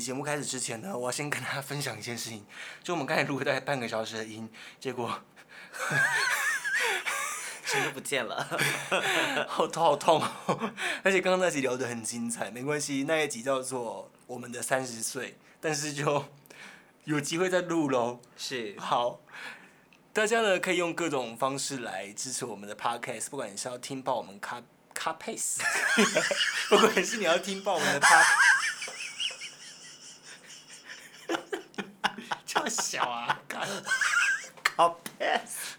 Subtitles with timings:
[0.00, 2.44] 节目开始之前呢，我要先跟大家分享一件事情，
[2.82, 5.22] 就我们刚才录了大概半个小时的音，结果
[7.64, 8.58] 声都不见了。
[9.46, 10.72] 好痛好痛哦，
[11.04, 16.24] 而且刚刚那集聊得很精彩，没关系，那一集叫做我们的三十岁，但是就
[17.04, 18.20] 有机会再录喽。
[18.36, 19.20] 是，好，
[20.12, 24.60] 大家呢可以用各种方式来支持我们的 podcast，不管你是要听爆我们卡
[24.92, 25.58] 卡 pace，
[26.68, 28.14] 不管是你要听爆我们的 p 这
[32.62, 33.64] 么小啊，卡
[34.76, 35.76] 好 pass。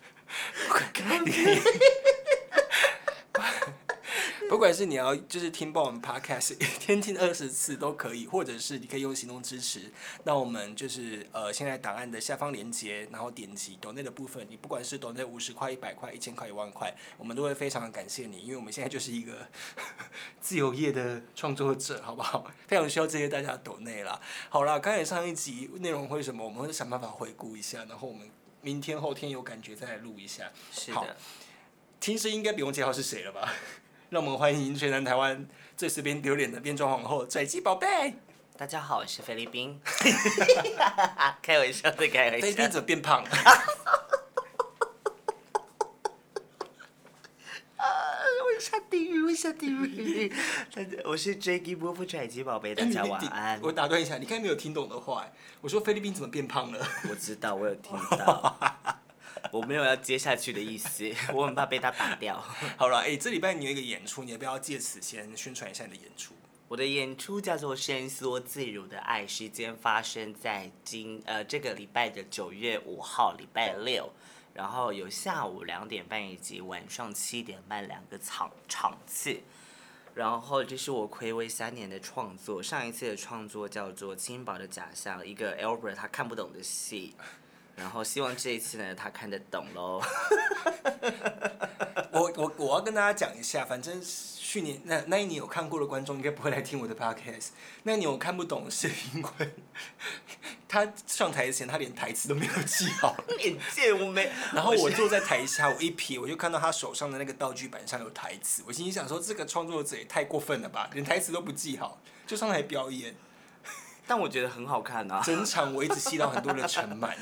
[4.51, 9.89] 不管是你要就是听爆我们 podcast，一 天听二十次都可以，或者是你可以用行动支持。
[10.25, 19.47] 那我们就是呃，现在档案的下方链接，然后点击抖内的部分，你不管是抖内五十块、一百块、一千块、一万块，我们都会非常的感谢你，因为我们现在就是一个
[20.41, 22.45] 自由业的创作者，好不好？
[22.67, 24.19] 非常需要这些大家抖内啦。
[24.49, 30.51] 好啦，刚才上一集内容会什么，我们会想办法回顾一下，然后我们明天后天有感觉再来录一下。
[30.73, 31.15] 是的，
[32.01, 33.53] 听声应该不用介绍是谁了吧？
[34.11, 38.13] 让我们欢迎全南台湾最随便丢脸的变装皇后拽鸡宝贝。
[38.57, 39.79] 大家好，我是菲律宾。
[41.41, 42.69] 开玩笑的，开玩笑菲律宾。
[42.69, 43.23] 怎么变胖？
[47.79, 50.27] 我下地狱，我下地狱。
[50.75, 51.77] 大家，我是 J.G.
[51.77, 53.61] 波夫拽鸡宝贝，大家晚安。
[53.63, 55.25] 我打断一下，你刚才没有听懂的话，
[55.61, 56.85] 我说菲律宾怎么变胖了？
[57.09, 58.59] 我知道，我有听到。
[59.51, 62.39] 我没有要接下去的意思， 我很怕被他打掉。
[62.77, 66.33] 好了，哎、这礼拜你有一个演出，你要不要借此先宣传一下你的演出？
[66.67, 74.09] 我的演出叫做《伸缩自如的爱》，时间发生在今呃这个礼拜的九月五号，礼拜六，
[74.53, 79.37] 然后有下午两点半以及晚上七点半两个场场次。
[80.13, 87.15] 然后这是我暌违三年的创作，上一次的创作叫做《轻薄的假象》，一个 Albert 他看不懂的戏，
[87.75, 90.01] 然后希望这一次呢他看得懂喽。
[92.11, 97.49] 我我我要跟大家讲一下，反正去年那那一年有看过的观众应该不会来听我的 podcast。
[97.83, 99.49] 那一年我看不懂是因为
[100.67, 113.15] 他上台前他连台词都没有记好， 眼见我没，然后我坐在台下，我一瞥我就看到他手上的那个道具板上有台词，我心里想说这个创作者也太过分了吧，连台词都不记好就上台表演，
[114.11, 115.21] 但我觉得很好看啊。
[115.23, 117.15] 整场我一直吸到很多的尘螨，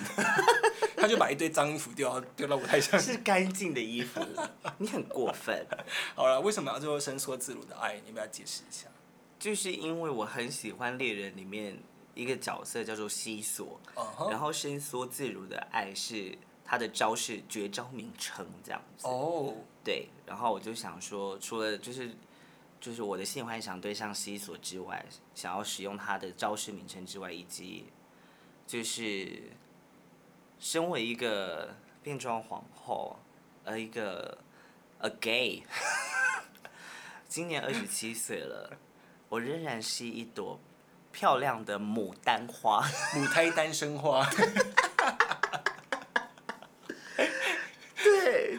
[0.98, 3.00] 他就把一堆脏衣服丢到丢到舞台上。
[3.00, 4.20] 是干净的衣服，
[4.80, 5.64] 你很过分。
[6.18, 7.94] 好了，为什么要做伸缩自如的爱？
[7.98, 8.88] 你要不要解释一下？
[9.38, 11.78] 就是因为我很喜欢猎人里面
[12.16, 13.80] 一个角色叫做西索，
[14.32, 16.36] 然后伸缩自如的爱是
[16.66, 19.06] 他的招式绝招名称这样子。
[19.08, 22.10] 哦，对，然后我就想说，除了就是
[22.80, 27.86] 就是我的性幻想对象西索之外，想要使用他的招式名称之外，以及
[28.66, 29.44] 就是
[30.60, 33.20] 身为一个变装皇后，
[33.66, 34.38] 呃，一个
[35.00, 35.64] a gay，
[37.28, 38.78] 今年二十七岁了，
[39.28, 40.60] 我仍然是一朵
[41.12, 42.82] 漂亮的牡丹花。
[43.14, 44.26] 母胎单身花，
[48.02, 48.58] 对，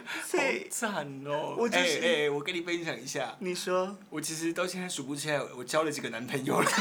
[0.70, 1.54] 赞哦！
[1.54, 6.70] 哎我就是哎、我跟你分享一下，你说，我其实到现在数不清来，我交了几个男朋友了。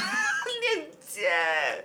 [1.10, 1.28] 姐，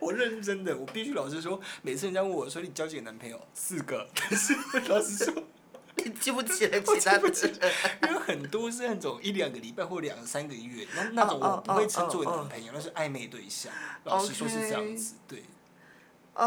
[0.01, 4.55] 我认真的，我必须老实说，每次人家问我说你交几个男朋友，四个， 但是
[4.87, 5.33] 老实说，
[5.97, 7.73] 你记不起来我其他记不起的？
[8.03, 13.73] 因为很多是那种一两个礼拜或两三个月，那那种我不会称作为男朋友，那是暧昧对象。
[14.05, 15.43] 老实说是这样子，对。
[16.35, 16.47] 啊，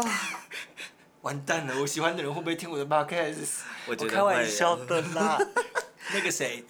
[1.28, 3.60] 完蛋了，我喜欢的人会不会听我的 podcast？
[3.86, 5.38] 我觉得开玩笑的啦。
[6.14, 6.64] 那个谁，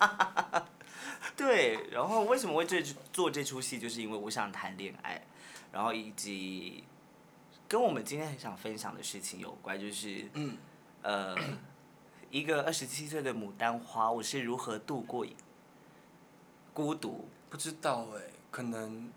[1.34, 5.24] 对，然后为什么会这做这出戏，就是因为我想谈恋爱，
[5.72, 6.84] 然后以及
[7.66, 10.58] 跟我们今天很想分享的事情有关，就是嗯，
[11.00, 11.34] 呃，
[12.28, 15.26] 一个二十七岁的牡丹花，我是如何度过
[16.74, 17.26] 孤独。
[17.48, 18.20] 不知道哎、
[18.50, 19.10] 可能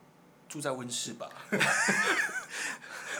[0.47, 1.27] 住在温室吧。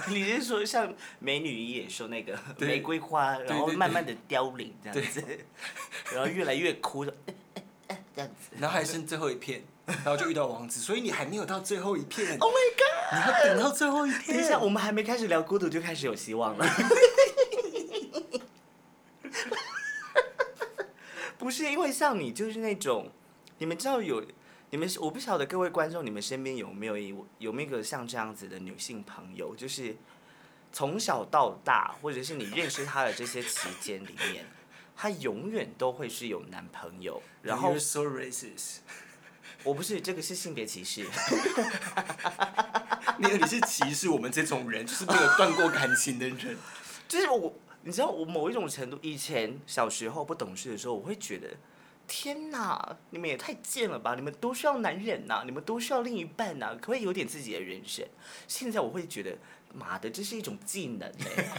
[0.13, 5.23] 你是说像美女与野兽那个玫瑰花，然后慢慢的凋零这样子，
[6.13, 7.13] 然后越来越枯的，
[8.15, 8.49] 这样子。
[8.57, 12.85] 然后还剩最后一片，然后就遇到王子，所以你还没有到最后一片，Oh my god！
[13.13, 14.37] 你要等到最后一片。
[14.37, 16.65] 等一下，我们还没开始聊孤独，就开始有希望了。
[21.37, 23.11] 不是因为像你，就是那种，
[23.59, 24.21] 你们知道有，
[24.69, 29.95] 你们我不晓得各位观众，你们身边有没有一有没有一个像这样子的女性朋友，就是
[30.73, 34.45] 从小到大，或者是你认识她的这些期间里面，
[34.95, 38.77] 她永远都会是有男朋友，然后 You're so racist。
[39.63, 41.07] 我不是，这个是性别歧视。
[43.17, 46.57] 你你是歧视我们这种人，就是没有断过感情的人。
[47.07, 47.53] 就是我，
[47.83, 51.47] 你知道，我某一种程度，以前小时候不懂事的时候，我会觉得，
[52.07, 54.15] 天哪，你们也太贱了吧！
[54.15, 58.05] 你们都需要男人呐、你们都需要另一半呐、可不可以有点自己的人生？
[58.47, 59.37] 现在我会觉得，
[59.73, 61.07] 妈的，这是一种技能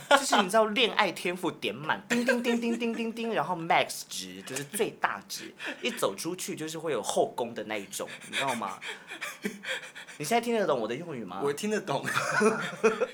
[0.09, 8.79] 哎、 就是你知道，恋爱天赋点满， 叮叮叮叮叮叮叮，然后 max 值就是最大值，一走出去就是会有后宫的那一种，你知道吗？
[10.21, 11.41] 你现在听得懂我的用语吗？
[11.45, 12.05] 我听得懂，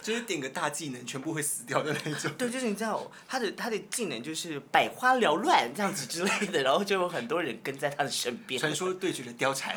[0.00, 2.32] 就是点个大技能，全部会死掉的那种。
[2.38, 8.58] 对，就是你知道他的他的技能就是百花缭乱这样子之类的，然后就有很多人跟在他的身边。
[8.58, 9.76] 传说对决的貂蝉，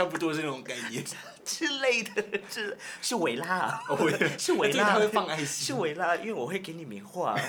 [0.00, 1.04] 差不多是那种概念。
[1.44, 3.84] 之类的，是是维拉
[4.38, 7.38] 是维拉，他会放爱心是维拉，因为我会给你名画。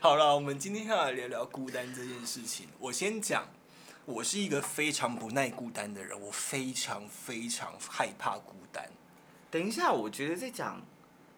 [0.00, 2.68] 好了，我们今天要来聊聊孤单这件事情。
[2.78, 3.48] 我先讲，
[4.04, 8.86] 我是一个非常不耐孤单的人，我非常非常害怕孤单。
[9.50, 10.82] 等一下，我觉得在讲，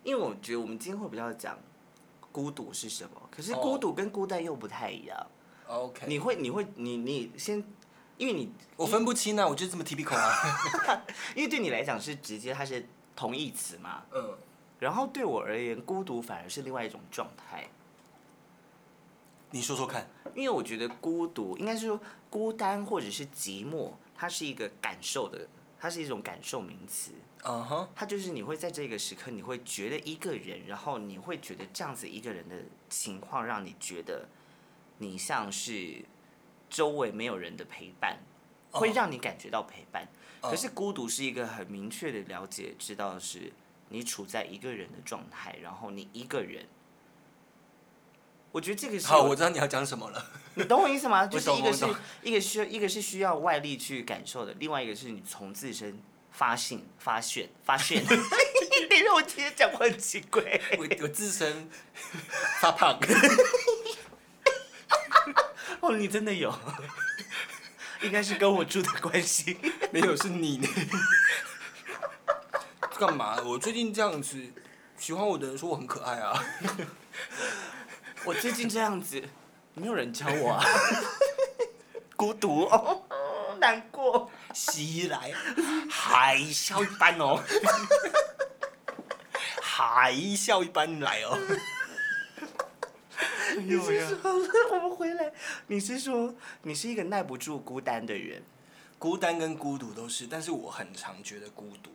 [0.02, 1.56] 因为我觉得我们今天会比较讲
[2.32, 5.26] 孤独是什么，可是哦孤独跟孤单又不太一样。
[5.68, 7.62] OK，你会，你会，你你先，
[8.16, 11.04] 因为你我分不清啊，我就这么 typical 啊。
[11.36, 12.84] 因为对你来讲是直接它是
[13.14, 14.36] 同义词嘛，嗯，
[14.80, 17.68] 然后对我而言，孤独反而是另外一种状态。
[19.50, 20.08] 你说说看。
[20.34, 22.00] 因为我觉得孤独应该是说
[22.30, 25.46] 孤单或者是寂寞，它是一个感受的，
[25.82, 27.10] 它是一种感受名词。
[27.42, 32.54] 嗯哼，它就是你会在这个时刻，你会觉得一个人，然后你会觉得这样子一个人的
[32.88, 34.28] 情况，让你觉得
[34.98, 36.04] 你像是
[36.70, 38.20] 周围没有人的陪伴，
[38.70, 40.06] 会哦让你感觉到陪伴。
[40.40, 43.52] 哦可是孤独是一个很明确的了解，知道是
[43.88, 46.64] 你处在一个人的状态，然后你一个人。
[48.52, 50.24] 我觉得这个是好，我知道你要讲什么了。
[50.54, 51.24] 你懂我意思吗？
[51.26, 51.86] 就是一个是
[52.22, 55.98] 一个需要一个是需要外力去感受的，另外一个是你从自身
[56.30, 58.04] 发现、发现、发现。
[58.04, 60.42] 等一下，我今天讲话很奇怪。
[60.78, 61.70] 我我自身
[62.60, 62.98] 发胖，
[65.80, 66.54] 哦，你真的有，
[68.02, 69.56] 应该是跟我住的关系。
[69.90, 70.68] 没有是你呢。
[72.98, 73.40] 干嘛？
[73.42, 74.38] 我最近这样子，
[74.98, 76.44] 喜欢我的人说我很可爱啊。
[78.24, 79.22] 我最近这样子，
[79.74, 80.64] 没有人教我啊，
[82.16, 83.02] 孤独哦，
[83.60, 84.30] 难过。
[84.54, 85.32] 袭来，
[85.88, 87.42] 海啸一般哦，
[89.62, 91.38] 海啸一般来哦。
[93.56, 94.18] 你是说，
[94.72, 95.32] 我们回来，
[95.66, 98.42] 你是说你是一个耐不住孤单的人？
[98.98, 101.90] 孤单跟孤独都是，但是我很常觉得孤独，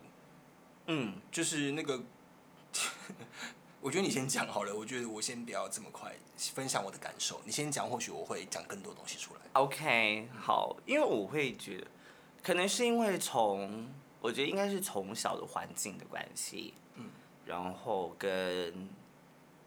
[0.88, 2.02] 嗯，就是那个，
[3.80, 4.76] 我觉得你先讲好了。
[4.76, 9.42] 我觉得我先不要这么快分享我的感受，你先讲，或许我会讲更多东西出来。
[9.54, 11.88] OK，好，因为我会觉得，
[12.44, 13.88] 可能是因为从，
[14.20, 17.06] 我觉得应该是从小的环境的关系，嗯，
[17.46, 18.90] 然后跟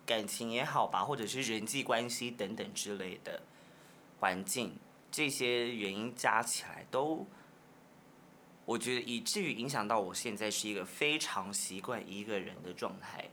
[0.05, 3.40] 感情也好吧，或者是人际关系等等之类的
[4.19, 4.76] 环境，
[5.11, 7.26] 这些原因加起来都，
[8.64, 13.31] 我觉得以至于影响到我现在是一个非常习惯一个人的状态。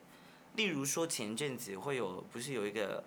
[0.57, 3.01] 例如说前阵子会有，不是有一个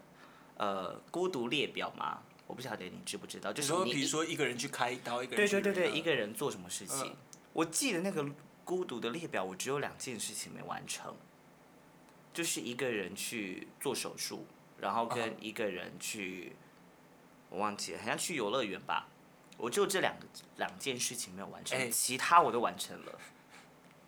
[0.56, 2.22] 呃孤独列表吗？
[2.46, 7.06] 我不晓得你知不知道，就就是说，你比如说一个人去开刀，一个人对对对对，呃一个人做什么事情？
[7.06, 7.16] 嗯
[7.52, 8.24] 我记得那个
[8.64, 11.12] 孤独的列表，我只有两件事情没完成，
[12.32, 14.46] 就是一个人去做手术，
[14.78, 16.52] 然后跟一个人去，
[17.48, 19.08] 我忘记了，好像去游乐园吧。
[19.56, 20.26] 我就这两个
[20.58, 23.18] 两件事情没有完成，哎其他我都完成了。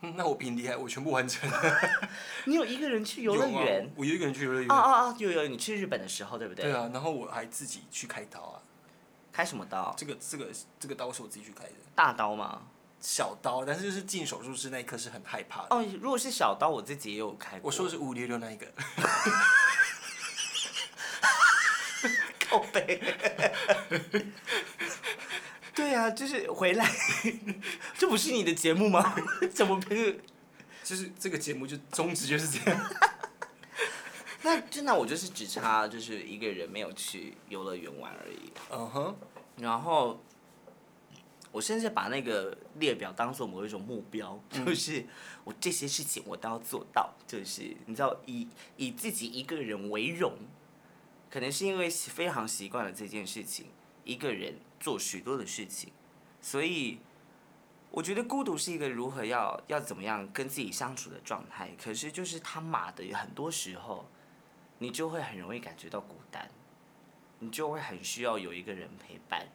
[0.05, 1.81] 嗯那我比你厉害，我全部完成了。
[2.47, 3.93] 你有一个人去游乐有啊园？
[3.97, 4.69] 我有一个人去游乐园。
[4.69, 5.17] 哦哦哦！
[5.19, 6.65] 有有，你去日本的时候对不对？
[6.65, 8.61] 对啊，然后我还自己去开刀啊。
[9.33, 9.95] 开什么刀？
[9.97, 12.63] 这个这个这个刀是我自己去开的，大刀吗？
[13.01, 15.69] 小刀，但是就是进手术室那一刻是很害怕的。
[15.71, 17.69] 哦，如果是小刀，我自己也有开过。
[17.69, 18.67] 我说的是五五六六那一个。
[22.51, 23.01] 靠背。
[25.75, 26.91] 对啊，就是回来，
[27.97, 29.15] 这不是你的节目吗？
[29.53, 30.21] 怎么不是？
[30.85, 32.91] 就是这个节目就宗旨就是这样。
[34.43, 38.53] 那真的我就是只差就是一个人没有去游乐园玩而已。
[38.71, 39.17] 嗯哼，
[39.59, 40.21] 然后
[41.53, 45.07] 我甚至把那个列表当做某一种目标，就是
[45.45, 50.35] 我这些事情我都要做到，就是你知道以以自己一个人为荣，
[51.31, 53.67] 可能是因为非常习惯了这件事情，
[54.03, 55.93] 一个人做许多的事情，
[56.41, 56.99] 所以
[57.93, 61.71] 我觉得孤独是一个如何要要怎么样跟自己相处的状态。
[61.81, 64.05] 可是就是他妈的很多时候，
[64.79, 66.51] 你就会很容易感觉到孤单，
[67.39, 69.47] 你就会很需要有一个人陪伴，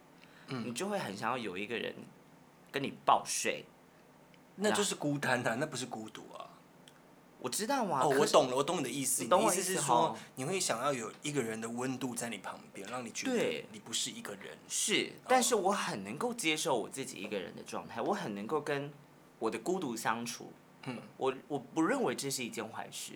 [0.47, 1.93] 嗯你就会很想要有一个人
[2.71, 3.65] 跟你抱睡。
[4.55, 6.47] 那就是孤单啊，那不是孤独啊。
[7.47, 9.23] 我知道啊，哦，我懂了，我懂你的意思。
[9.23, 14.57] 你懂我意意思是说，你会想要有一个人的温度在你旁边，让你觉得你不是一个人。
[14.67, 18.91] 是，哦但是我很能够接受我自己一个人的状态，我很能够跟
[19.39, 20.51] 我的孤独相处。
[20.83, 23.13] 嗯，我我不认为这是一件坏事。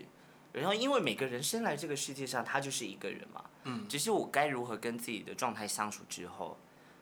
[0.54, 3.44] 然后，因为每个人生来这个世界上，他就是一个人嘛。
[3.66, 6.58] 嗯，只是我该如何跟自己的状态相处之后，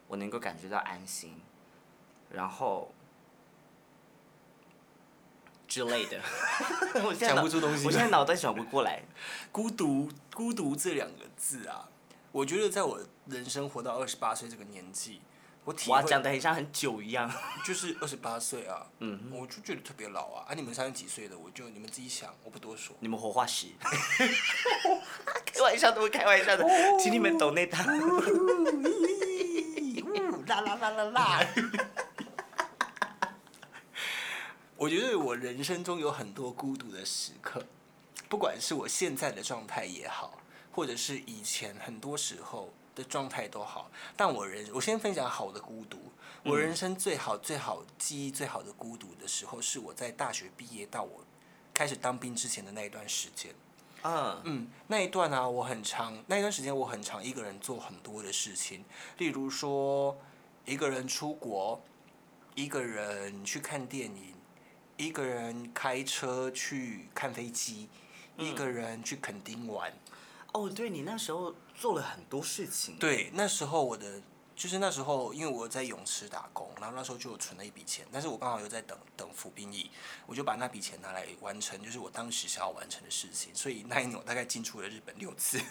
[0.07, 1.36] 我能够感觉到安心，
[2.31, 2.91] 然后
[5.69, 6.19] 之类的。
[7.05, 9.01] 我现在讲不出东西我现在脑袋转不过来。
[9.53, 11.88] 孤独，孤独这两个字啊，
[12.33, 15.21] 我觉得在我人生活到二十八岁这个年纪，
[15.63, 17.31] 我体哇，会讲的很像很久一样。
[17.63, 20.45] 就是二十八岁啊，嗯，我就觉得特别老啊。
[20.49, 22.95] 啊，你们三十几岁的，我就你们自己想，我不多说。
[22.99, 23.67] 你们活化石。
[25.45, 26.65] 开玩笑的，我开玩笑的，
[26.99, 27.83] 请你们懂那他。
[30.47, 31.45] 啦啦啦啦啦！
[34.79, 37.62] 我觉得我人生中有很多孤独的时刻，
[38.29, 40.39] 不管是我现在的状态也好，
[40.71, 43.91] 或者是以前很多时候的状态都好。
[44.15, 45.98] 但我人，我先分享好的孤独。
[46.45, 51.25] 我人生最好、最好记忆最好的孤独的时候，是我在大学毕业到我
[51.74, 53.53] 开始当兵之前的那一段时间。
[54.03, 58.86] 嗯，嗯，那一段啊，我很长，那一段时间我很长一个人做很多的事情，
[59.17, 60.17] 例如说
[60.63, 61.81] 一个人出国，
[62.55, 64.33] 一个人去看电影，
[65.00, 67.88] 一个人开车去看飞机，
[68.38, 69.94] 一个人去垦丁玩。
[70.51, 72.98] 哦，对你那时候做了很多事情。
[72.98, 74.22] 对，那时候我的
[74.58, 79.89] 就是那时候，因为我在泳池打工，然后那时候就有存了一笔钱，但是我刚好又在等等服兵役，
[80.25, 83.56] 我就把那笔钱拿来完成，就是我当时想要完成的事情。
[83.56, 85.62] 所以那一年我大概进出了日本六次。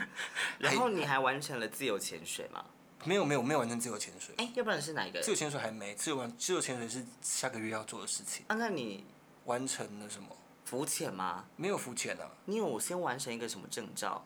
[0.58, 2.64] 然后你还完成了自由潜水吗？
[3.04, 5.30] 没有没有没有完成自由潜水，哎，要不然是哪一个自？
[5.30, 8.44] 由潜水还没，自由完自由潜水是下个月要做的事情。
[8.48, 9.04] 啊，那你
[9.44, 10.28] 完成了什么？
[10.64, 11.46] 浮潜吗？
[11.56, 12.30] 没有浮潜啊。
[12.44, 14.24] 你有先完成一个什么证照？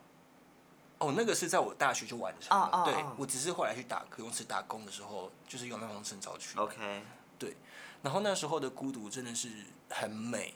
[0.99, 2.83] 哦，那个是在我大学就完成了。
[2.85, 6.57] 对哦哦哦，我只是后来去打游泳池打工的时候，就是用那张证照去。
[6.57, 7.01] OK，
[7.39, 7.55] 对
[8.01, 9.49] 然后那时候的孤独真的是
[9.89, 10.53] 很美，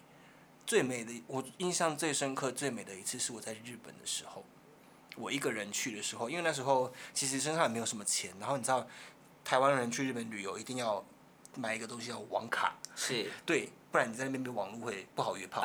[0.66, 4.46] 最美的我印象最深刻、最美的一次是我在日本的时候，
[5.20, 8.88] 我一个人去的时候，因为那时候其实身上也没有什么钱，然后你知道
[9.44, 11.06] 台湾人去日本旅游一定要
[11.56, 15.62] 买一个东西叫网卡，是 对，不然你在那边没网络会不好约炮。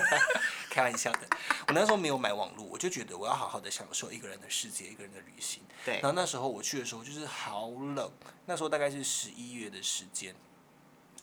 [0.70, 1.20] 开玩笑的，
[1.68, 5.62] 我那时候没有买网络，我就觉得我要好好的享受一个人的世界，一个人的旅行。
[5.84, 8.10] 对然，后那时候我去的时候就是好冷，
[8.44, 10.34] 那时候大概是十一月的时间。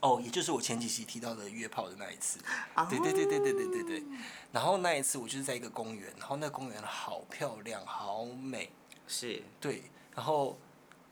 [0.03, 2.37] 哦，也就是我前几期提到的约炮的那一次。
[2.73, 4.03] 啊对对对对对对对对。
[4.51, 8.69] 然后那一次我就是在一个公园，然后那个公园好漂亮，好美。
[9.07, 9.83] 是对，
[10.13, 10.57] 然后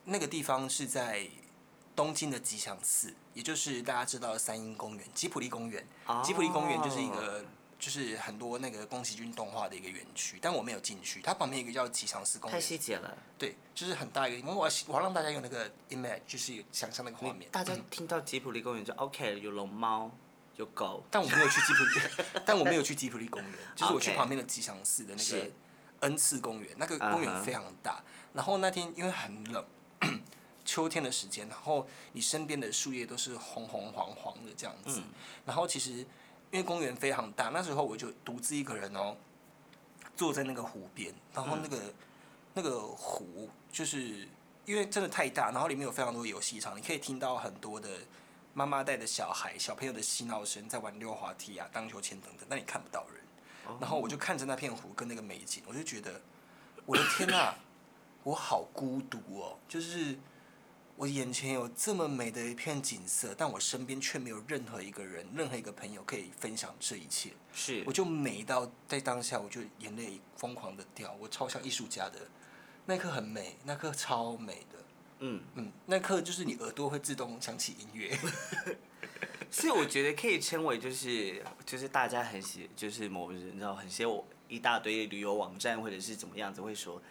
[0.04, 1.26] 那个地方是在
[1.96, 5.88] 东京的吉祥寺，也就是大家知道的三英公园、吉普力公园。
[6.22, 7.46] 吉普力公园就是一哦个，
[7.82, 11.20] 就是很多那个宫崎骏动画的一个园区，但我没有进去。
[11.20, 13.18] 它旁边有一个叫吉祥寺公园太，细节了。
[13.40, 14.54] 对，就是很大一个。
[14.54, 17.50] 我要我要让大家用那个 image，就是想象那个画面。
[17.52, 20.12] 大家听到吉普力公园就 OK，有龙猫，
[20.58, 25.52] 有狗，但我没有去吉普力， 但我没有去吉普力公园，就是我去旁边的吉祥寺的那个
[26.02, 28.04] 恩赐公园，那个公园非常大。
[28.34, 29.66] 然后那天因为很冷，
[30.64, 35.00] 秋天的时间，然后你身边的树叶都是红红黄黄的这样子。
[35.00, 35.04] 嗯
[35.48, 36.06] 然后其实
[36.52, 39.16] 因为公园非常大，那时候我就独自一个人哦，
[40.16, 41.78] 坐在那个湖边，然后那个、
[42.54, 44.28] 那个湖就是
[44.66, 47.90] 因为真的太大，然后里面有非常多游戏场，你可以听到很多的
[48.54, 53.22] 妈妈带的小孩、小朋友的嬉闹声，在玩溜滑梯啊、荡秋千等等，但你看不到人。
[53.80, 56.20] 然后我就看着那片湖跟那个美景，我就觉得，
[56.86, 57.56] 我的天呐、
[58.24, 59.58] 我好孤独哦！
[59.70, 60.18] 就是
[61.02, 67.32] 我眼前有这么美的一片景色，但我身边却没有任何一个人、任何一个朋友可以分享这一切。
[67.52, 72.20] 是我就美到在当下，我就眼泪疯狂的掉，我超像艺术家的。
[72.86, 74.78] 那一刻很美，那刻超美的。
[75.22, 78.16] 嗯，嗯，那刻就是你耳朵会自动响起音乐。
[79.50, 87.02] 所以我觉得可以称为就是就是大家很喜就是某人你知道很些我一大堆旅游网站或者是怎么样子会说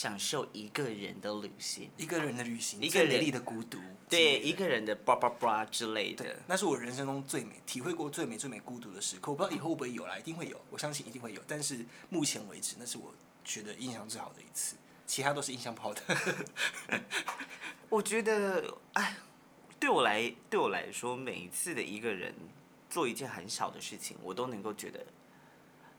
[0.00, 3.78] 享受一个人的旅行，一个人的旅行，一个人最美丽的孤独。
[4.08, 9.30] 对一个人的叭叭叭之类对的，，那是我人生中最美、体会过最美、最美孤独的时刻。
[9.30, 11.42] 我不知道以后会不会有啦，一定会有，我相信一定会有。
[11.46, 13.12] 但是目前为止，那是我
[13.44, 14.74] 觉得印象最好的一次，
[15.06, 16.02] 其他都是印象不好的。
[17.90, 19.18] 我觉得哎，
[19.78, 22.34] 对我来对我来说，每一次的一个人
[22.88, 25.04] 做一件很小的事情，我都能够觉得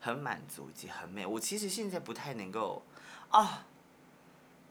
[0.00, 1.24] 很满足以及很美。
[1.24, 2.84] 我其实现在不太能够
[3.28, 3.64] 啊，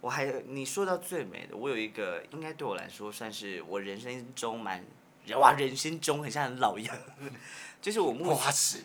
[0.01, 4.83] 我还你说到最美的，我有一个应该对我来说算是我人生中蛮
[5.35, 6.97] 哇，人生中很像很老一样，
[7.79, 8.83] 就是我目花痴，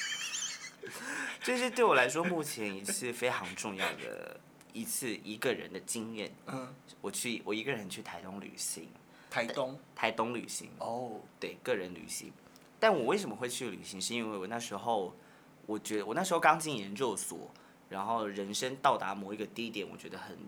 [1.42, 4.38] 就是对我来说目前一次非常重要的
[4.74, 6.30] 一次一个人的经验。
[6.46, 8.88] 嗯，我去我一个人去台东旅行，
[9.30, 10.68] 台东台东旅行。
[10.78, 12.30] 哦，对，个人旅行。
[12.78, 14.00] 但我为什么会去旅行？
[14.00, 15.16] 是因为我那时候，
[15.64, 17.50] 我觉得我那时候刚进研究所，
[17.90, 20.38] 然后人生到达某一个低点，我觉得很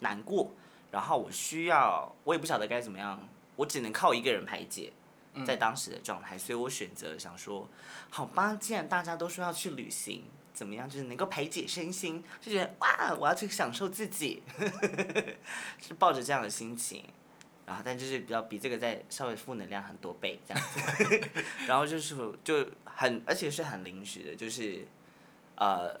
[0.00, 0.50] 难过，
[0.90, 4.92] 然后我需要，我也不晓得该怎么样，我只能靠一个人排解，
[5.46, 7.68] 在当时的状态，所以我选择想说，
[8.10, 14.42] 好吧，既然大家都说要去旅行，怎么样，就是能够排解身心，就觉得哇，我要去享受自己，
[15.80, 17.04] 是抱着这样的心情。
[17.66, 21.30] 然后，但就是比较比这个再稍微负能量很多倍这样子，
[21.68, 24.84] 然后就是就很而且是很临时的，就是
[25.54, 25.94] 呃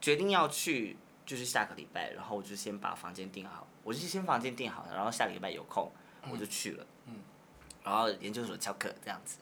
[0.00, 5.90] 决定要去就是下个礼拜，然后我就先把房间订好，我就先房间订好了，然后下个礼拜有空
[6.30, 7.16] 我就去了，嗯，
[7.84, 9.38] 然后研究所翘课这样子，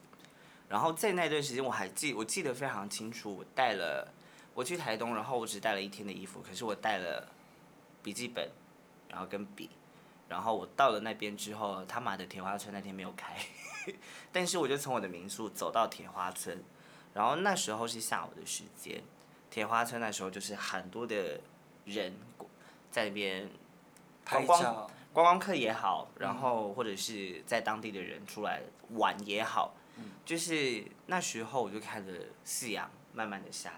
[0.68, 4.12] 然后在那段时间我还记我记得非常清楚，我带了
[4.54, 7.28] 我去台东，然后我只带了一天的衣服，可是我带了
[8.02, 8.50] 笔记本，
[9.08, 9.70] 然后跟笔。
[10.28, 13.34] 然后我到了那边之后，他妈的铁花村那天没有开，
[14.30, 16.62] 但是我就从我的民宿走到铁花村，
[17.14, 19.02] 然后那时候是下午的时间，
[19.50, 21.40] 铁花村那时候就是很多的
[21.84, 22.14] 人
[22.90, 23.48] 在那边
[24.28, 24.62] 观光
[25.12, 29.74] 观光客也好，然后或者是在当地的人出来玩也好，
[30.24, 32.12] 就是那时候我就看着
[32.44, 33.72] 夕阳慢慢的下，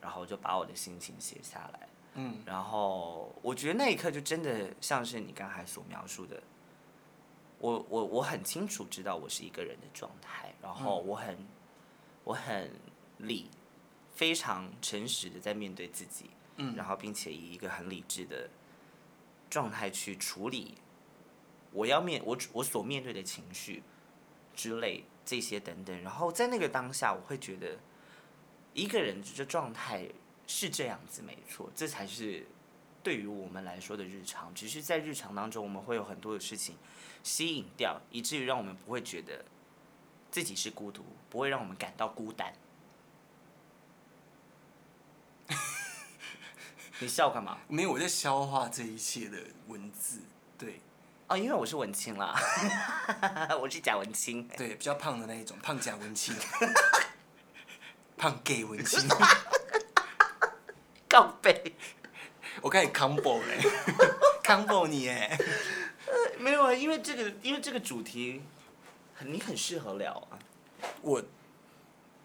[0.00, 1.88] 然后就把我的心情写下来。
[2.14, 6.42] 嗯，然后我觉得那一刻就真的像是你刚才所描述的，
[7.58, 11.36] 我我我很清楚知道我是一个人的状态，然后我很
[12.24, 12.70] 我很
[13.18, 13.48] 理
[14.20, 18.50] 非常诚实的在面对自己，嗯，然后并且以一个很理智的
[19.48, 20.74] 状态去处理
[21.72, 23.82] 我要面我我所面对的情绪
[24.54, 27.78] 之类这些等等，然后在那个当下，我会觉得
[28.74, 30.06] 一个人这状态。
[30.52, 32.44] 是这样子，没错，这才是
[33.04, 34.52] 对于我们来说的日常。
[34.52, 36.74] 只是在日常当中，我们会有很多的事情
[37.22, 39.44] 吸引掉，以至于让我们不会觉得
[40.28, 42.52] 自己是孤独，不会让我们感到孤单。
[47.00, 47.56] 你笑干嘛？
[47.66, 50.20] 没有，我在消化这一切的文字。
[50.58, 50.80] 对，
[51.28, 52.38] 哦，因为我是文青啦，
[53.58, 54.46] 我是假文青。
[54.48, 56.36] 对，比较胖的那一种，胖假文青，
[58.18, 59.08] 胖 gay 文青。
[61.08, 61.58] 告白，
[62.60, 63.58] 我开始 combo 嘞
[64.44, 65.38] ，combo 你哎，
[66.38, 68.42] 没有啊，因为这个，因为这个主题，
[69.16, 70.38] 很你很适合聊啊。
[71.00, 71.22] 我，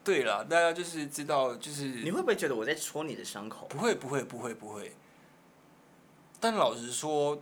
[0.06, 3.66] 对了，大家就是知道，就是你会不会觉得我在戳你的伤口？
[3.68, 4.96] 不会，不会，不会，不会。
[6.40, 7.42] 但老实说，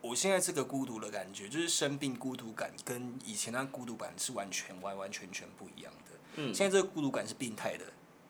[0.00, 6.12] 我现在这个孤独的感觉，就是生病孤独感，跟以前那孤独感是完全完完全全不一样的。
[6.36, 6.54] 嗯。
[6.54, 7.84] 现在这个孤独感是病态的，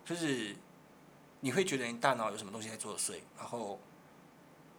[0.04, 0.56] 就是。
[1.40, 3.78] 你会觉得你大脑有什么东西在作祟，然后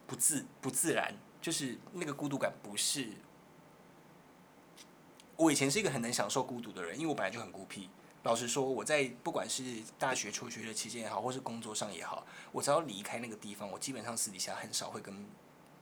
[0.06, 3.08] 不自不自然，就是那个孤独感不是。
[5.36, 7.88] 我以前是一个很能享受孤独的人，因为我本来就很孤僻。
[8.22, 9.62] 老实说，我在不管是
[9.98, 15.26] 大学求学的期间也好，或是工作上也好，我只要离开那个地方，我基本上私底下很少会跟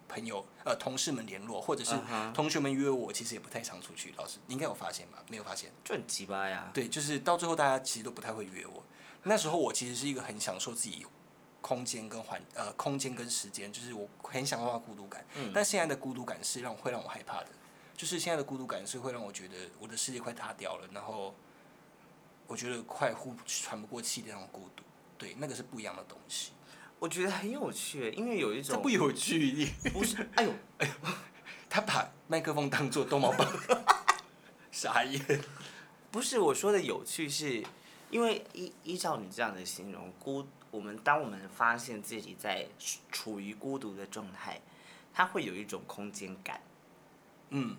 [0.09, 1.94] 朋友呃同事们联络，或者是
[2.33, 4.14] 同学们约我，其实也不太常出去。
[4.16, 5.18] 老师，你应该有发现吧？
[5.29, 5.72] 没有发现？
[5.85, 6.70] 就很鸡巴呀。
[6.72, 8.83] 对，就是到最后大家其实都不太会约我。
[9.24, 11.05] 那时候我其实是一个很享受自己
[11.61, 15.27] 空间跟环呃空间跟时间，就是我很享受孤独感。
[15.35, 15.51] 嗯。
[15.53, 17.48] 但现在的孤独感是让会让我害怕的，
[17.96, 21.35] 就是现在的孤独感是会让我觉得我的世界快塌掉了，然后
[22.48, 24.82] 我觉得快呼喘不过气的那种孤独。
[25.16, 26.50] 对，那个是不一样的东西。
[26.98, 28.74] 我觉得很有趣，因为有一种。
[28.74, 30.28] 这不有趣， 不是？
[30.34, 30.94] 哎呦 哎呦，
[31.70, 33.46] 他把麦克风当做逗猫棒，
[34.72, 35.40] 傻眼。
[36.11, 37.64] 不是我说的有趣是。
[38.11, 42.66] 因为依依照你这样的形容，孤我们当我们发现自己在
[43.12, 44.58] 处于孤独的状态，
[45.12, 46.58] 它会有一种空间感。
[47.50, 47.76] 嗯，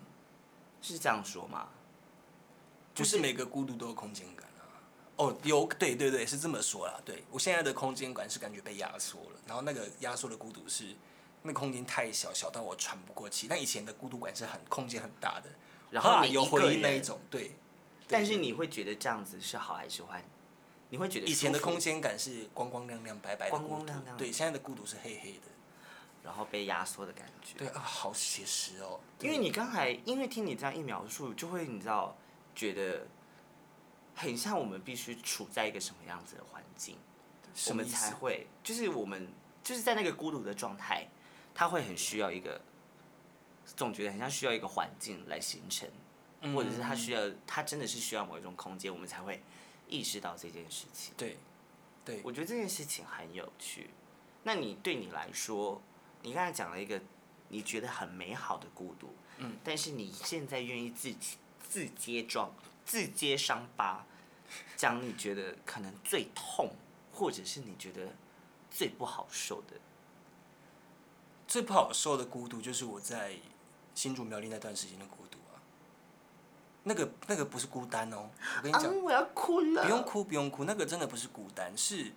[0.80, 1.68] 是这样说吗？
[2.94, 4.49] 不是每个孤独都有空间感啊。
[5.20, 6.98] 哦，有，对对对，是这么说啦。
[7.04, 10.96] 对我现在的空间感是感觉被压缩了，然后那个压缩的孤独是
[11.42, 13.46] 那空间太小，小到我喘不过气。
[13.48, 15.50] 那以前的孤独感是很空间很大的，
[15.90, 17.52] 然后有回忆那一种，对。
[18.08, 20.24] 但是你会觉得这样子是好还是坏？
[20.88, 24.16] 你会觉得以前的空间感是光光亮亮、白白的，光光亮亮。
[24.16, 25.46] 对，现在的孤独是黑黑的，
[26.24, 27.56] 然后被压缩的感觉。
[27.58, 28.98] 对啊，好写实哦。
[29.20, 32.16] 因为你刚才因为听你这样一描述，就会你知道
[32.56, 33.06] 觉得
[34.20, 36.98] 很像我们必须处在一个什么样子的环境，
[37.68, 37.86] 我们？
[37.88, 39.26] 才会，就是我们
[39.64, 41.06] 就是在那个孤独的状态，
[41.54, 42.60] 他会很需要一个，
[43.64, 45.88] 总觉得很像需要一个环境来形成，
[46.42, 49.42] 嗯或者是他需要，他真的是需要某一种空间，我们才会
[49.88, 51.14] 意识到这件事情。
[51.16, 51.38] 对，
[52.04, 53.88] 对，我觉得这件事情很有趣。
[54.42, 55.80] 那你对你来说，
[56.22, 57.00] 你刚才讲了一个
[57.48, 62.52] 你觉得很美好的孤独，嗯，但是你现在愿意自己自揭状、
[62.84, 64.06] 自揭伤疤，
[64.76, 66.70] 讲你觉得可能最痛，
[67.12, 68.08] 或者是你觉得
[68.70, 69.76] 最不好受的，
[71.46, 73.34] 最不好受的孤独就是我在
[73.94, 75.58] 新竹苗栗那段时间的孤独啊。
[76.84, 82.12] 那个那个不是孤单哦，我跟你讲，我要哭了不用哭不用哭，那个真的不是孤单，是，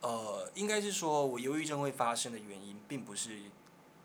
[0.00, 3.40] 呃，应该是说我忧郁症会发生的原因，并不是，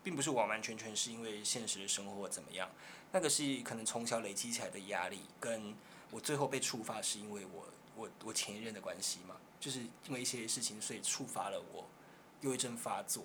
[0.02, 2.68] 并不是完完全全是因为现实的生活怎么样，
[3.12, 5.72] 那个是可能从小累积起来的压力，跟
[6.16, 11.84] 我最后被触发是因为我我我前一任的关系嘛，就是因为一些事情，所以触发了我
[12.40, 13.24] 忧郁症发作，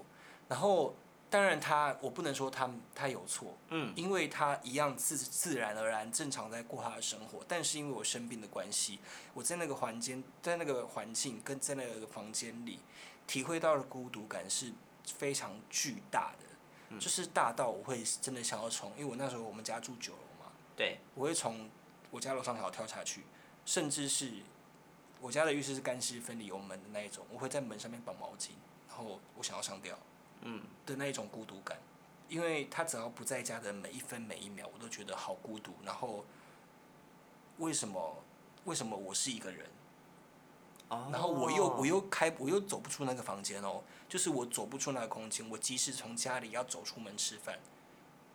[0.50, 0.94] 然后
[1.30, 9.00] 当然他我不能说他他有错，嗯，因为他一样自自然而然正常在过他的生活，但是因为我生病的关系，
[9.34, 12.82] 我在那个环境，在那个环境跟在那个房间里，
[13.26, 14.74] 体会到的孤独感是
[15.06, 21.70] 非常巨大的，就是大到我会真的想要从，因为我那时候我们家住九楼嘛，对，我会从
[22.12, 23.24] 我家楼上条跳下去，
[23.66, 24.32] 甚至是
[25.20, 28.50] 我家的浴室是干湿分离有门的那一种，我会在门上面绑毛巾，
[28.88, 29.98] 然后我想要上吊。
[30.42, 31.78] 嗯，的那一种孤独感，
[32.28, 35.74] 因为他只要不在家的每一分每一秒，我都觉得好孤独。
[35.86, 36.26] 然后
[37.60, 38.24] 为什么
[38.66, 39.68] 为什么我是一个人？
[40.90, 45.50] 哦然后我又我又开我又走不出那个房间哦，就是我走不出那个空间。
[45.50, 47.58] 我即使从家里要走出门吃饭，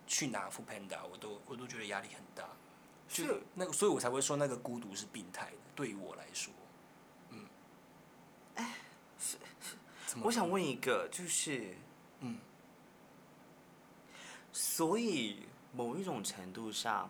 [0.07, 2.49] 去拿副 panda，我都我都觉得压力很大。
[3.07, 3.23] 就
[3.55, 6.53] 那个，所以我才会说那个孤独是病态的，对于我来说，
[7.29, 7.45] 嗯，
[8.55, 8.75] 哎，
[9.19, 11.75] 是是，我想问一个，就是，
[12.19, 12.37] 嗯，
[14.51, 17.09] 所以某一种程度上，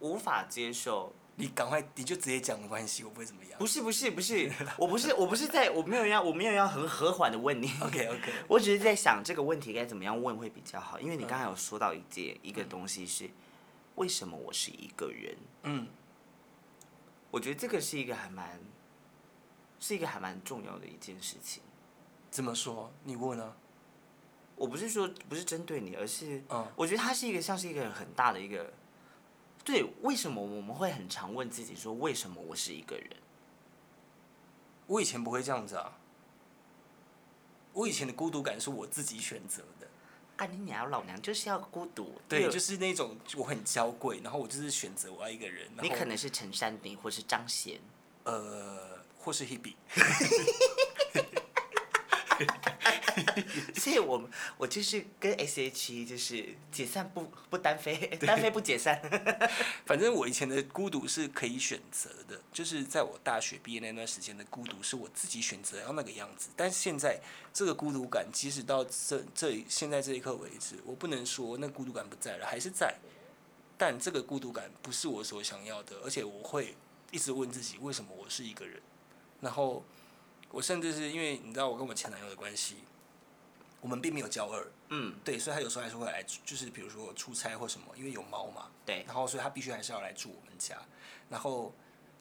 [0.00, 1.12] 无法接受。
[1.40, 3.56] 你赶快，你就直接讲没关系，我不会怎么样。
[3.60, 7.70] 不是不是 不是，我不是我不是在我没有要我没有要很和缓的问你。
[7.80, 13.30] OK OK， 我只是在想这个问题该怎么样问会比较好，因为你刚才有说到一件一个东西是，
[13.94, 15.36] 为什么我是一个人？
[15.62, 15.86] 嗯，
[17.30, 18.58] 我觉得这个是一个还蛮，
[19.78, 21.62] 是一个还蛮重要的一件事情。
[22.30, 22.92] 怎么说？
[23.04, 23.56] 你问啊？
[24.56, 28.72] 我不是说不是针对你，而是嗯我觉得它是一个像是一个很大的一个，
[29.68, 33.10] 对，为什么我们会很常问自己说为什么我是一个人？
[34.86, 35.98] 我以前不会这样子啊。
[37.74, 39.86] 我以前的孤独感是我自己选择的，
[40.38, 42.18] 干你娘，老娘就是要孤独。
[42.26, 47.78] 对，就是那种我很娇贵，然后我就是选择我要一个人，你可能是陈珊妮或是张贤。
[48.24, 49.74] 呃，或是 Hebe，
[53.74, 59.00] 所以我我就是跟 S H E 就是解散不不单飞，单飞不解散。
[59.86, 66.48] 反正我以前的孤独是可以选择的，就是在我大学毕业那段时间的孤独是我自己选择要那个样子。
[66.56, 67.20] 但是现在
[67.52, 72.94] 这个孤独感，即使到这这现在这一刻为止，我不能说那孤独感不在了，还是在。
[73.76, 76.74] 但这个孤独感不是我所想要的，而且我会
[77.12, 78.82] 一直问自己，为什么我是一个人？
[79.40, 79.84] 然后
[80.50, 82.78] 我甚至是因为你知道我跟我前男友的关系，
[83.88, 90.76] 我们并没有交恶，嗯，对，所以他有时候还是会来，就是比如说出差或什么，因为有猫嘛，对，然后所以他必须还是要来住我们家。
[91.30, 91.74] 然后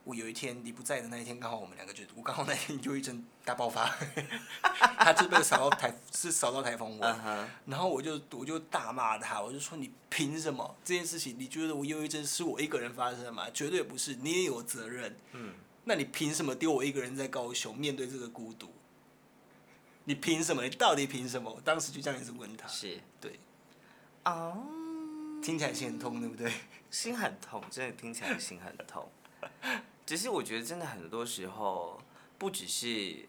[0.06, 3.93] 我有一天你不在的那一天，刚好我们两个就我刚好那天忧郁症大爆发，
[4.63, 11.36] 他就被扫到台是扫到台风尾，嗯哼，然后我就我就大骂他，我就说你凭什么这件事情？
[11.38, 13.49] 你觉得我忧郁症是我一个人发生的吗？
[13.53, 15.13] 绝对不是，你也有责任。
[15.34, 15.53] 嗯，
[15.84, 18.71] 那你凭什么丢我一个人在高雄面对这个孤独？
[20.08, 20.63] 你凭什么？
[20.63, 21.52] 你到底凭什么？
[21.52, 22.65] 我当时就这样一直问他。
[22.65, 23.38] 是对，
[24.24, 24.63] 哦，
[25.43, 26.50] 听起来心很痛，对不对？
[26.89, 29.12] 心很痛，真的听起来心很痛。
[30.06, 32.02] 只是我觉得真的很多时候，
[32.38, 33.28] 不只是，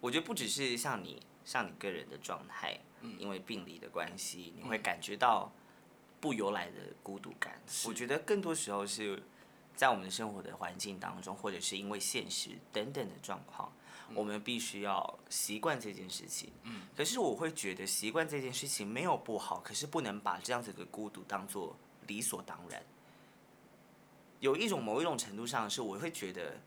[0.00, 2.78] 我觉得不只是像你像你个人的状态，
[3.18, 5.52] 因为病理的关系，你会感觉到
[6.20, 7.60] 不由来的孤独感。
[7.84, 9.20] 我觉得更多时候是
[9.74, 13.72] 在我们的生活的环境当中，或者是因为现实等等的状况，
[14.14, 16.50] 我们必须要习惯这件事情。
[16.64, 22.82] 嗯可是我会觉得习惯这件事情没有不好，可是不能把这样子的孤独当做理所当然。
[24.40, 26.60] 有一种某一种程度上是，我会觉得，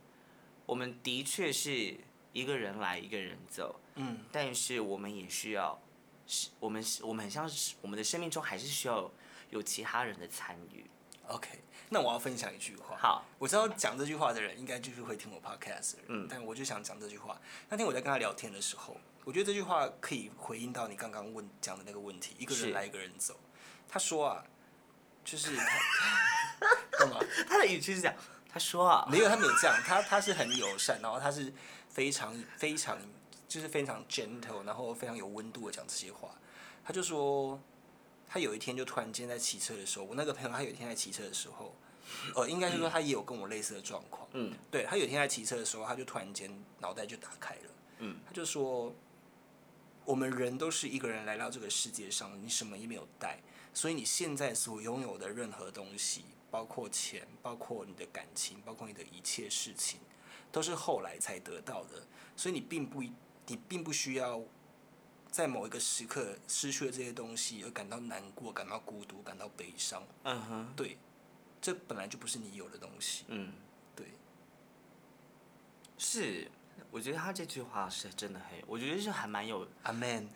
[0.65, 1.95] 我们的确是
[2.31, 5.77] 一个人来一个人走，嗯，但是我们也需要，
[6.25, 9.11] 是我们是我们很像是我们的生命中还是需要
[9.49, 10.85] 有其他人的参与。
[11.27, 11.49] OK，
[11.89, 12.95] 那我要分享一句话。
[12.97, 17.39] 好，我知道讲这句话的人应该就是会听我 podcast 的人，嗯但我就想讲这句话。
[17.69, 23.39] 那天我在跟他聊天的时候，我觉得这句话可以回应到你刚刚问讲的那个问题：一个人来，一个人走。
[23.87, 24.43] 他说啊，
[25.23, 25.65] 就是他
[26.99, 27.19] 干嘛？
[27.47, 28.15] 他的语气是这样，
[28.49, 31.53] 他说啊，没有，他没有这样，他他是很友善，然后他是
[31.89, 32.97] 非常非常
[33.47, 36.29] 就是非常 gentle，然后非常有温度的讲这些话。
[36.83, 37.59] 他就说，
[38.35, 41.73] 他有一天就突然间在骑车的时候，我那个朋友他有一天在骑车的时候，
[42.35, 44.27] 呃，应该是说他也有跟我类似的状况。
[44.33, 47.61] 嗯对他有一天在骑车的时候，他就突然间脑袋就打开了。
[47.99, 48.93] 嗯，他就说，
[50.03, 53.39] 我们人都是一个人来到这个世界上，你什么也没有带，
[53.73, 60.01] 所以你现在所拥有的任何东西，包括钱，包括你的感情，包括你的一切事情，
[60.51, 64.41] 都是后来才得到的，所以你并不你并不需要
[65.35, 70.01] 在某一个时刻失去了这些东西而感到难过、感到孤独、感到悲伤。
[70.23, 70.97] 嗯哼，对，
[71.61, 73.25] 这本来就不是你有的东西。
[73.27, 73.51] 嗯，
[73.93, 74.13] 对，
[75.97, 76.49] 是，
[76.89, 80.29] 我觉得他这句话是真的很有，我觉得是还蛮有，阿 man。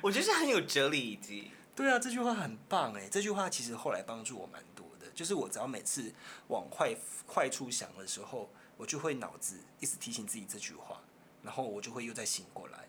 [0.00, 3.08] 我觉得是很有哲理以及， 对啊，这句话很棒哎！
[3.08, 6.14] 这句话其实后来帮助我蛮多的，就是我只要每次
[6.46, 6.96] 往坏
[7.26, 11.02] 坏处想的时候，我就会脑子一直提醒自己这句话，
[11.42, 12.88] 然后我就会又再醒过来。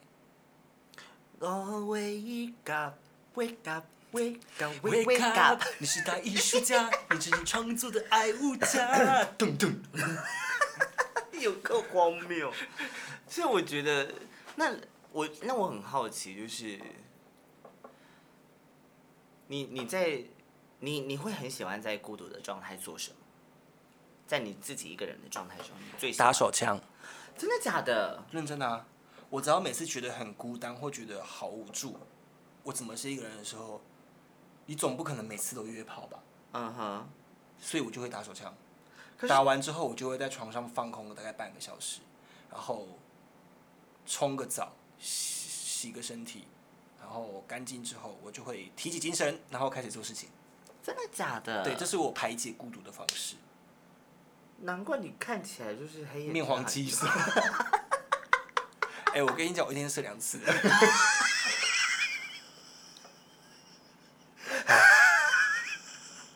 [1.42, 2.98] Oh wake up,
[3.36, 5.62] wake up, wake up, wake up。
[5.80, 9.24] 你是大艺术家， 你是你创作的爱物家。
[9.38, 9.74] 咚咚。
[11.34, 12.52] 有够荒谬。
[13.28, 14.10] 所以我觉得，
[14.56, 14.74] 那
[15.12, 16.80] 我那我很好奇，就是
[19.48, 20.24] 你你在
[20.80, 23.18] 你你会很喜欢在孤独的状态做什么？
[24.26, 26.80] 在你自己一个人的状态中，你最喜欢打手枪，
[27.38, 28.24] 真的假的？
[28.32, 28.88] 认真的啊！
[29.30, 31.98] 我只要每次觉得很孤单或觉得好无助，
[32.64, 33.82] 我怎么是一个人的时候，
[34.66, 36.20] 你总不可能每次都约炮吧？
[36.54, 37.10] 嗯哼。
[37.60, 38.54] 所以我就会打手枪。
[39.28, 42.02] 打完之后，我就会在床上放空大概半个小时，
[42.52, 42.86] 然后
[44.06, 46.44] 冲个澡，洗洗个身体，
[47.00, 50.30] 然后干净之后，我就会提起精神，然后开始做事情。
[50.84, 51.64] 真的假的？
[51.64, 53.38] 对，这是我排解孤独的方式。
[54.60, 57.08] 难怪你看起来就是黑眼圈面黄肌瘦。
[59.16, 60.38] 哎、我跟你讲，我一天射两次。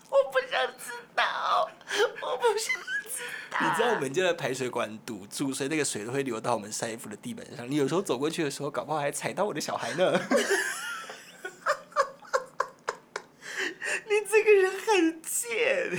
[0.09, 1.69] 我不想知道，
[2.21, 3.57] 我不想知道。
[3.59, 7.69] 你知道我们家的排水管堵住，所以那个水都会流到我们晒衣服的地板上。
[7.69, 10.13] 你有时候走过去的时候，搞不好还踩到我的小孩呢。
[14.07, 15.91] 你这个人很贱。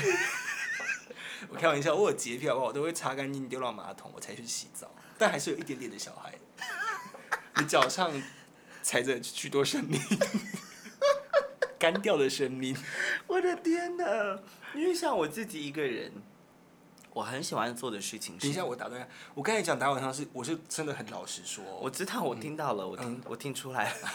[1.50, 2.68] 我开玩笑，我有洁癖好不好？
[2.68, 4.90] 我都会擦干净丢到马桶，我才去洗澡。
[5.18, 6.32] 但还是有一点点的小孩。
[7.60, 8.10] 你脚上
[8.82, 10.00] 踩着许多生命，
[11.78, 12.74] 干掉的生命。
[13.26, 14.38] 我的天哪！
[14.74, 16.10] 因为像我自己一个人，
[17.12, 19.08] 我很喜欢做的事情是，等一下，我打断一下。
[19.34, 24.10] 我刚才讲打晚上是，我是真的很老实说哦、我知道，我听到了，我听、我听出来了。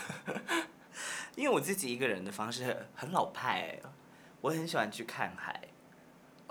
[1.35, 3.83] 因为我自己一个人的方式很老派、欸，
[4.41, 5.61] 我很喜欢去看海，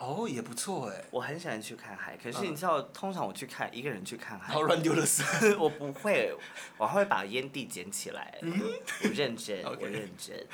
[0.05, 1.05] 哦，也不错哎。
[1.11, 2.17] 我很喜欢去看海。
[2.23, 5.25] 可是你知道，通常我去看一个人去看海然后，乱丢了色。
[5.59, 6.35] 我不会，
[6.77, 8.38] 我还会把烟蒂捡起来。
[8.43, 10.47] 我认真，我认真。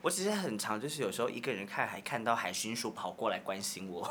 [0.00, 4.08] 我只是很常，就是有时候一个人看海，看到海巡署跑过来关心我，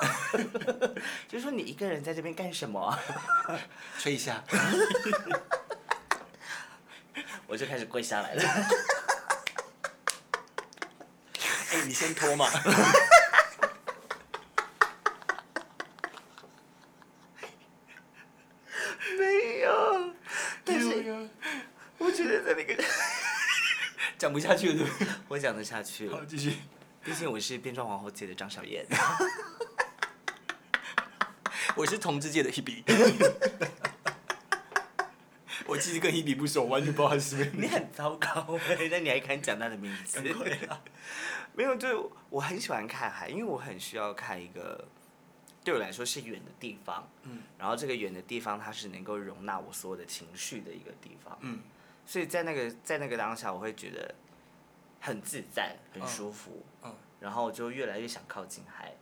[1.27, 2.97] 就说你一个人在这边干什么？
[3.99, 4.43] 吹一下。
[7.47, 8.43] 我就开始跪下来了。
[11.71, 12.49] 哎、你先脱嘛。
[19.17, 20.13] 没有，
[20.65, 21.29] 但是
[21.97, 22.83] 我觉得在那个，
[24.27, 25.07] 讲不下去了，对不对？
[25.29, 26.55] 我讲得下去好，继续。
[27.01, 28.85] 毕竟我是变装皇后界的张小燕。
[31.77, 32.83] 我是同志界的 Hebe。
[35.65, 37.49] 我其实跟 Hebe 不熟，完全不知道他是谁。
[37.53, 40.19] 你很糟糕哎，那你还敢讲他的名字？
[41.53, 44.85] 没有，就我很喜欢看海，因为我很需要看一个
[45.63, 51.59] 对我来说是远的地方，嗯然后这个远的地方它是能够容纳我所有的情绪的一个地方，嗯，
[52.07, 54.15] 所以在那个在那个当下，我会觉得
[55.01, 58.95] 很自在，很舒服，嗯然后我就越来越想靠近海。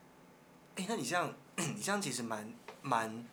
[0.75, 3.25] 哎、那你这样， 你这样其实蛮蛮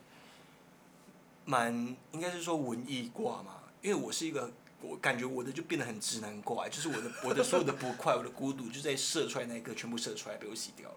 [1.45, 3.63] 蛮，应该是说文艺挂嘛？
[3.81, 10.97] 因为我是一个，我感觉我的就变得很直男挂，就是我的我的所有的不快，我的孤独，就在射出来那一刻，全部射出来被我洗掉了。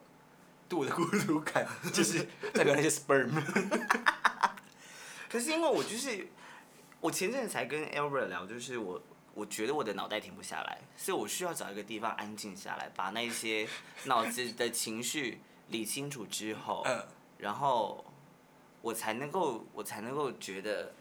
[0.68, 3.30] 对我的孤独感，就是代表那些 sperm。
[5.30, 6.28] 可是因为我就是，
[7.06, 9.00] 我前阵子才跟 e e t 聊，就是我
[9.36, 13.68] 我觉得我的脑袋停不下来，所以我需要找一个地方安静下来，把那些
[14.06, 15.40] 脑子的情绪
[15.70, 17.06] 理清楚之后，嗯
[17.38, 18.04] 然后
[18.82, 20.96] 我才能够，我才能够觉得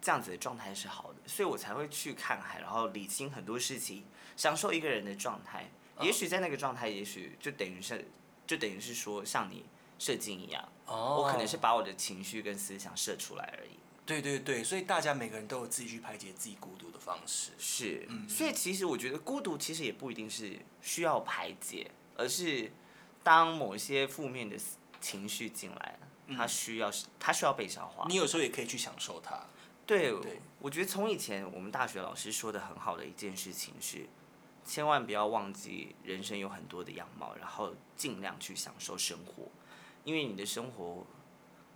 [0.00, 4.02] 这样子的状态是好的，所以我才会去看海，然后理清很多事情，
[4.38, 5.64] 享受一个人的状态。
[5.98, 8.08] 嗯也许在那个状态，也许就等于是，
[8.46, 9.66] 就等于是说像你
[9.98, 13.76] 射精一样，哦我可能是把我的情绪跟思想射出来而已。
[14.10, 17.52] 对对对，所以大家每个人都有自己去排解自己孤独的方式。
[17.58, 22.72] 是，嗯所以其实我觉得孤独其实也不一定是需要排解，而是
[23.22, 24.56] 当某些负面的
[25.00, 25.96] 情绪进来，
[26.36, 28.04] 它需要它需要被消化。
[28.08, 29.40] 你有时候也可以去享受它。
[29.86, 34.06] 对，对我觉得从以前我们大学老师说的很好的一件事情是，
[34.64, 39.48] 千万不要忘记人生有很多的样貌，然后尽量去享受生活，
[40.02, 41.06] 因为你的生活，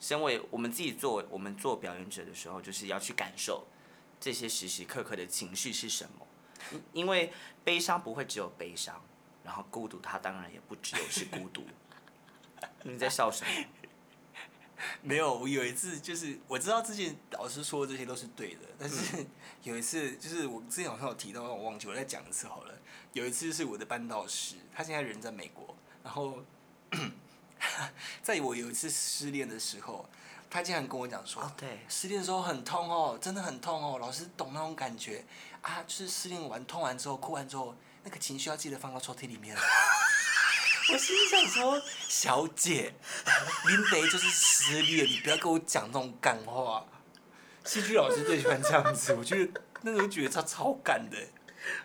[0.05, 3.67] 身为我们自己做我们做表演者的时候，就是要去感受
[4.21, 6.27] 这些时时刻刻的情绪是什么，
[6.73, 7.33] 因因为
[7.64, 9.03] 悲伤不会只有悲伤，
[9.43, 11.64] 然后孤独它当然也不只有是孤独。
[12.85, 13.64] 你在笑什么？
[15.01, 19.25] 没有，我有一次就是我知道之前老师说的这些都是对的，但是
[19.62, 22.75] 有一次就是我之前好像有提到，我忘记我再讲一次好了。
[23.14, 26.45] 有一次是我的班导师，他现在人在美国，然后
[28.22, 30.09] 在我有一次失恋的时候，
[30.50, 35.24] 他竟然跟我讲说，哦，对，失恋的时候很痛哦，真的很痛哦，老师懂那种感觉
[35.62, 39.57] 啊，就是失恋完痛完之后哭完之后，那个情绪要记得放到抽屉里面。
[40.92, 42.94] 我心里想说，小姐，
[43.66, 46.85] 林北就是失恋，你不要跟我讲那种干话。
[47.64, 51.16] 戏剧老师最喜欢这样子，我觉得那时候觉得他超感的，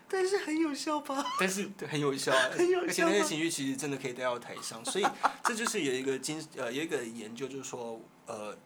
[0.07, 1.23] 但是很有效吧？
[1.39, 5.05] 但是很有效，啊很有而且那些情绪其实真的可以带到台上，所以
[5.43, 8.57] 这就是有一个精呃有一个研究，就是说呃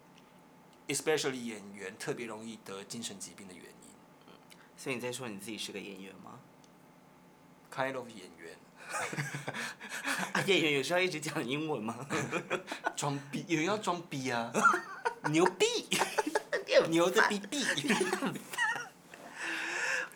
[0.88, 3.70] ，especially 演员特别容易得精神疾病的原因
[4.76, 6.38] 所以你在说你自己是个演员吗
[7.72, 8.56] ？，kind of 演员
[10.32, 12.06] 啊，演员有时候一直讲英文吗？
[12.96, 14.52] 装逼，有人要装逼啊，
[15.30, 15.64] 牛逼，
[16.88, 17.64] 牛的逼逼，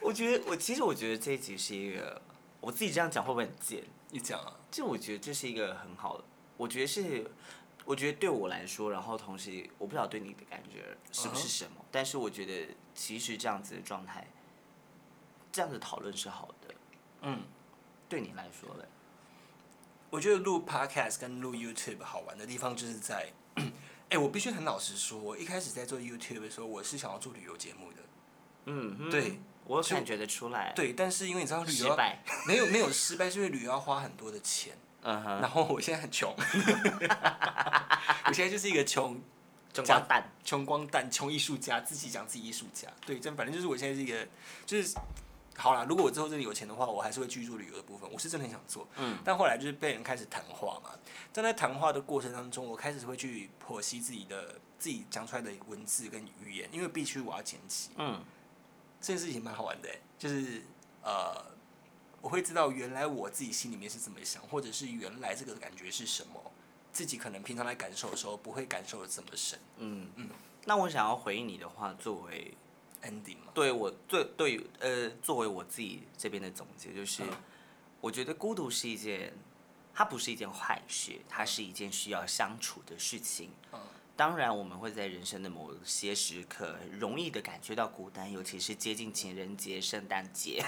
[0.09, 2.23] 我觉得我其实我觉得这一集是一个，
[2.63, 3.85] 我自己这样讲会不会很贱？
[4.09, 6.25] 你讲啊，就我觉得这是一个很好的，
[6.57, 7.31] 我觉得是，
[7.85, 14.27] 我觉得对我来说，然后同时我不知道对你的感觉是不是什么，但是我觉得其实这样子的状态，
[15.53, 16.75] 这样子讨论是好的。
[17.21, 17.43] 嗯。
[18.09, 18.87] 对你来说嘞，
[20.09, 23.31] 我觉得录 podcast 跟录 YouTube 好玩的地方就是在，
[24.09, 27.99] 哎、我必须很老实说，我一开始在做 YouTube 的时候，我是想要做旅游节目的，
[28.65, 29.37] 嗯，嗯对，就
[29.69, 31.97] 我感觉得出来，，对，但是因为你知道旅游，
[32.47, 36.35] 没有没有失败，是因为旅游要花很多的钱，嗯哼，然后我现在很穷，
[38.27, 39.21] 我现在就是一个穷
[39.73, 44.27] 穷光蛋，穷光蛋、穷艺术家，自己讲自己艺术家，对，这反正就是我现在是一个，
[44.65, 44.97] 就是
[45.57, 48.89] 好啦，如果我之后真的有钱的话，我还是会继续做旅游的部分，我是真的很想做。
[48.97, 50.91] 嗯，但后来就是被人开始谈话嘛，
[51.33, 58.23] 在那谈话的过程当中，我开始会去剖析自己的自己讲出来的文字跟语言，因为必须我要剪辑，嗯，
[59.01, 60.63] 这件事情蛮好玩的欸，就是
[61.03, 61.45] 呃，
[62.21, 66.53] 我会知道原来我自己心里面是怎么想，或者是原来这个感觉是什么，
[66.93, 70.29] 自己可能平常来感受的时候不会感受的这么深嗯嗯
[70.65, 72.55] 那我想要回应你的话，作为
[73.03, 77.29] ，ending 嘛，对我对对呃，作为我自己这边的总结，就是、嗯
[78.01, 79.33] 我觉得孤独是一件，
[79.93, 83.51] 它不是一件坏事，它是一件需要相处的事情。
[83.73, 83.81] 嗯
[84.19, 90.61] 当然，我们会在人生的某些时刻容易的感觉到孤单，尤其是接近情人节、圣诞节、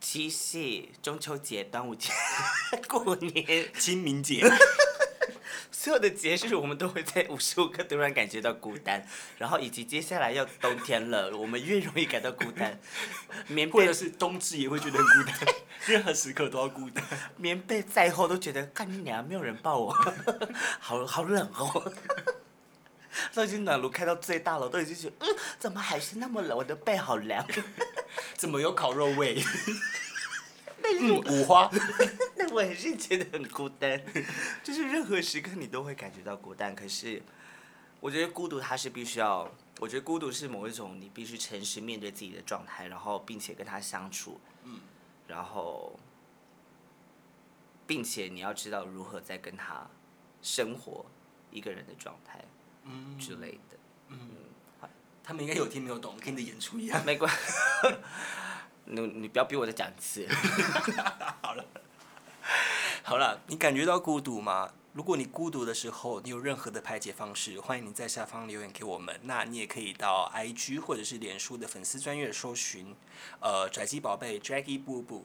[0.00, 2.12] 七夕、中秋节、端午节、
[2.86, 4.48] 过年，清明节，
[5.82, 9.02] 所有的节日，我们都会在无时无刻突然感觉到孤单，
[9.38, 12.78] 然后以及接下来要冬天了，我们越容易感到孤单。
[13.48, 15.54] 棉被或者是冬至也会觉得很孤单，
[15.88, 17.02] 任何时刻都要孤单。
[17.38, 19.96] 棉被再厚都觉得干你娘，没有人抱我，
[20.78, 21.90] 好好冷哦。
[23.32, 26.58] 都已经暖炉开到最大了，我都已经觉得，嗯，怎么还是那么冷？
[26.58, 27.42] 我的背好凉。
[28.34, 29.42] 怎么有烤肉味？
[31.00, 31.70] 嗯，五花。
[32.50, 34.02] 但我还是觉得很孤单，
[34.64, 36.74] 就是任何时刻你都会感觉到孤单。
[36.74, 37.22] 可是，
[38.00, 39.48] 我觉得孤独它是必须要，
[39.78, 44.80] 我觉得孤独是某一种你必须诚实面对自己的状态，然后并且跟他相处，嗯，
[45.28, 45.98] 然后，
[47.86, 49.88] 并且你要知道如何在跟他
[50.42, 51.06] 生活
[51.52, 52.44] 一个人的状态
[52.84, 53.78] 嗯之类的。
[54.08, 54.18] 嗯
[55.22, 57.04] 他们应该有听没有懂，跟你的演出一样。
[57.04, 57.94] 没关 系，
[58.86, 60.26] 你你不要逼我再讲一次。
[61.40, 61.64] 好了，
[63.02, 64.72] 好了你感觉到孤独吗？
[64.92, 69.20] 如果你孤独的时候，你有任何的排解方式，欢迎你在下方留言给我们。
[69.22, 72.94] 那你也可以到 IG 或者是脸书的粉丝专页搜寻，
[73.40, 75.24] 呃，拽鸡宝贝 Jackie 布布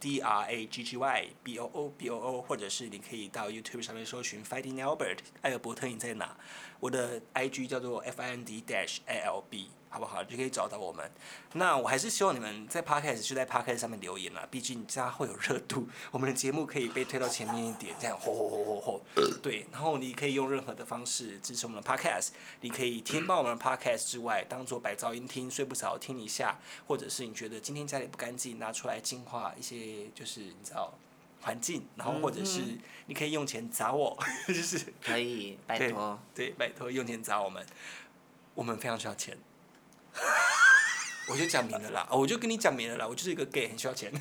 [0.00, 4.82] D R A G G Y B O O B O O，或者是你可以到 YouTube 上面搜寻 Fighting
[4.82, 6.36] Albert，艾尔伯特你在哪？
[6.80, 9.70] 我的 IG 叫做 F I N D dash A L B。
[9.94, 10.24] 好不好？
[10.24, 11.08] 就可以找到我们。
[11.52, 19.02] 那我还是希望你们在 podcast 就在 podcast 上面留言啦，毕竟这样会有热度， 我们的节目可以被推到前面一点，这样吼吼吼吼吼。
[19.40, 22.30] 对，然后你可以用任何的方式支持我们的 podcast，
[22.62, 30.92] 你可以听到我们的 podcast 之外，当做白噪音听，睡不着听一下，或者是你觉得今天家里不干净，拿出来净化一些，就是你知道
[31.42, 32.62] 环境，然后或者是
[33.06, 34.18] 你可以用钱砸我，
[34.48, 37.64] 就是可以，拜托，对，拜托用钱砸我们，
[38.54, 39.38] 我们非常需要钱。
[41.28, 44.12] 我就讲明了啦，我就跟你讲明了啦，我就是一个 gay，很需要钱。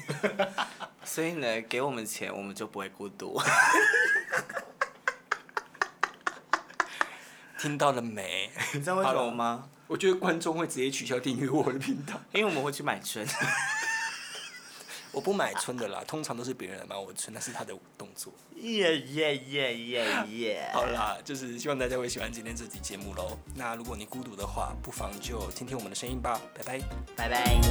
[1.03, 3.41] 所以呢，给我们钱，我们就不会孤独。
[7.59, 8.51] 听到了没？
[8.73, 9.69] 你知道为什么吗？
[9.87, 13.27] 我觉得观众会直接取消订阅我的频道，因为我们会去买春。
[15.13, 18.33] 我不买春的啦，通常都是别人来买我春，那是他的动作。
[18.55, 20.69] 耶耶耶耶耶！
[20.73, 23.37] 好啦，就是希望大家会喜欢今天这集节目喽。
[23.53, 26.41] 那如果你孤独的话，不妨就听听我们的声音吧。
[26.55, 26.81] 拜拜，
[27.15, 27.61] 拜拜。